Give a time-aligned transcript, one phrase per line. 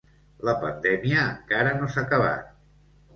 [0.47, 2.49] La pandèmia encara no s’ha acabat.